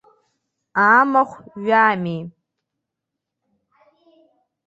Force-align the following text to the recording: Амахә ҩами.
Амахә 0.97 1.35
ҩами. 1.65 2.17